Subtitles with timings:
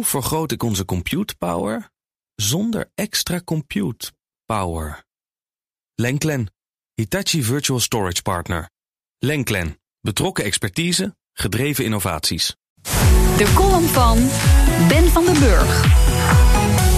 [0.00, 1.90] Hoe vergroot ik onze compute power
[2.34, 4.12] zonder extra compute
[4.46, 5.04] power?
[5.94, 6.52] Lenklen,
[6.94, 8.70] Hitachi Virtual Storage Partner.
[9.18, 12.56] Lenklen, betrokken expertise, gedreven innovaties.
[13.36, 14.18] De column van
[14.88, 15.84] Ben van den Burg.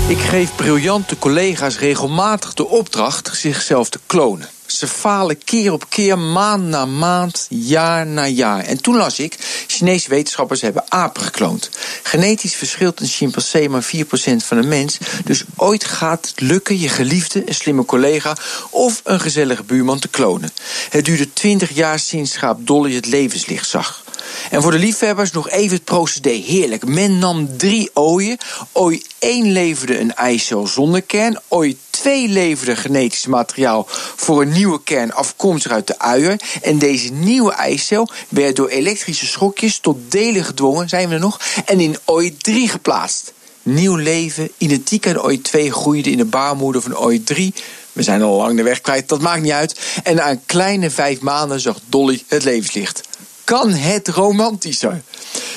[0.09, 4.49] Ik geef briljante collega's regelmatig de opdracht zichzelf te klonen.
[4.79, 8.65] Ze falen keer op keer, maand na maand, jaar na jaar.
[8.65, 11.71] En toen las ik, Chinese wetenschappers hebben apen gekloond.
[12.03, 13.97] Genetisch verschilt een chimpansee maar 4%
[14.37, 14.99] van een mens.
[15.25, 18.37] Dus ooit gaat het lukken je geliefde, een slimme collega...
[18.71, 20.51] of een gezellige buurman te klonen.
[20.89, 24.02] Het duurde 20 jaar sinds schaap Dolly het levenslicht zag.
[24.51, 26.31] En voor de liefhebbers nog even het procedé.
[26.31, 26.87] Heerlijk.
[26.87, 28.39] Men nam drie ooien.
[28.73, 31.41] Ooi 1 leverde een eicel zonder kern.
[31.49, 33.87] Ooi 2 leverde genetisch materiaal
[34.17, 36.41] voor een nieuwe kern afkomstig uit de uier.
[36.63, 41.41] En deze nieuwe eicel werd door elektrische schokjes tot delen gedwongen, zijn we er nog,
[41.65, 43.33] en in ooi 3 geplaatst.
[43.63, 47.55] Nieuw leven, identiek aan ooi 2, groeide in de baarmoeder van ooi 3.
[47.93, 49.81] We zijn al lang de weg kwijt, dat maakt niet uit.
[50.03, 53.03] En na een kleine vijf maanden zag Dolly het levenslicht
[53.45, 55.03] kan het romantischer?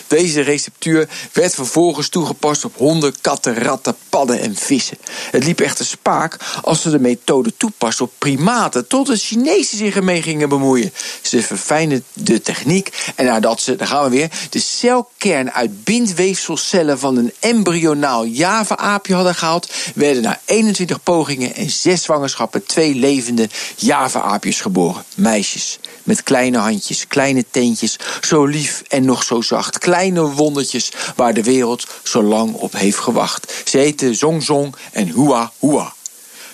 [0.07, 4.97] Deze receptuur werd vervolgens toegepast op honden, katten, ratten, padden en vissen.
[5.31, 9.95] Het liep echter spaak als ze de methode toepasten op primaten, tot de Chinezen zich
[9.95, 10.93] ermee gingen bemoeien.
[11.21, 16.99] Ze verfijnden de techniek en nadat ze, daar gaan we weer, de celkern uit bindweefselcellen
[16.99, 23.49] van een embryonaal Java-aapje hadden gehaald, werden na 21 pogingen en 6 zwangerschappen twee levende
[23.75, 25.03] Java-aapjes geboren.
[25.15, 29.77] Meisjes met kleine handjes, kleine teentjes, zo lief en nog zo zacht.
[29.95, 33.53] Kleine wondertjes waar de wereld zo lang op heeft gewacht.
[33.65, 35.93] Ze heten Zong Zong en Hua Hua.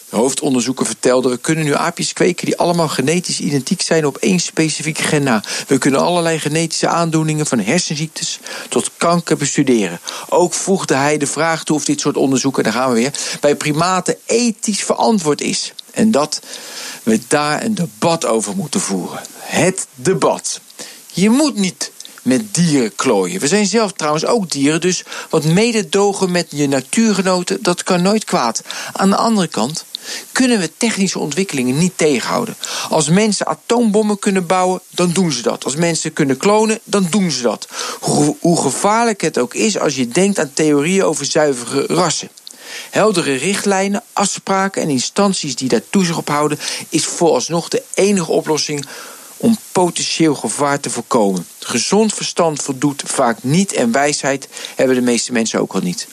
[0.10, 4.40] De hoofdonderzoeker vertelde: we kunnen nu aapjes kweken die allemaal genetisch identiek zijn op één
[4.40, 5.44] specifiek gen na.
[5.68, 10.00] We kunnen allerlei genetische aandoeningen van hersenziektes tot kanker bestuderen.
[10.30, 13.56] Ook voegde hij de vraag toe of dit soort onderzoeken, daar gaan we weer, bij
[13.56, 15.74] primaten ethisch verantwoord is.
[15.92, 16.40] En dat
[17.04, 19.22] we daar een debat over moeten voeren.
[19.40, 20.60] Het debat.
[21.14, 21.91] Je moet niet
[22.22, 23.40] met dieren klooien.
[23.40, 28.24] We zijn zelf trouwens ook dieren, dus wat mededogen met je natuurgenoten, dat kan nooit
[28.24, 28.62] kwaad.
[28.94, 29.86] Aan de andere kant
[30.32, 32.56] kunnen we technische ontwikkelingen niet tegenhouden.
[32.90, 35.64] Als mensen atoombommen kunnen bouwen, dan doen ze dat.
[35.64, 37.68] Als mensen kunnen klonen, dan doen ze dat.
[38.00, 42.30] Hoe, gevaarlijk het ook is als je denkt aan theorieën over zuivere rassen.
[42.90, 46.60] Heldere richtlijnen, afspraken en instanties die daar toezicht op houden,
[46.90, 48.86] is vooralsnog de enige oplossing
[49.72, 51.48] potentieel gevaar te voorkomen.
[51.60, 56.08] Gezond verstand voldoet vaak niet en wijsheid hebben de meeste mensen ook al niet.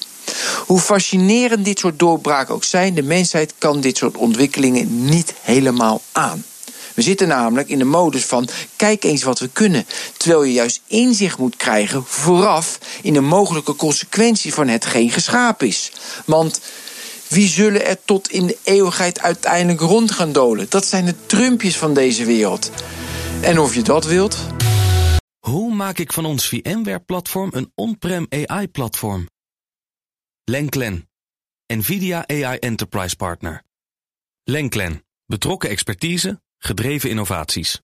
[0.67, 6.03] Hoe fascinerend dit soort doorbraken ook zijn, de mensheid kan dit soort ontwikkelingen niet helemaal
[6.13, 6.45] aan.
[6.95, 9.87] We zitten namelijk in de modus van kijk eens wat we kunnen.
[10.17, 15.93] Terwijl je juist inzicht moet krijgen vooraf in de mogelijke consequentie van hetgeen geschapen is.
[16.25, 16.61] Want
[17.29, 20.67] wie zullen er tot in de eeuwigheid uiteindelijk rond gaan dolen?
[20.69, 22.71] Dat zijn de trumpjes van deze wereld.
[23.43, 24.47] En of je dat wilt.
[25.38, 29.28] Hoe maak ik van ons VMware-platform een on-prem AI-platform?
[30.44, 31.09] Lenklen,
[31.66, 33.62] NVIDIA AI Enterprise Partner.
[34.44, 37.81] Lenklen, betrokken expertise, gedreven innovaties.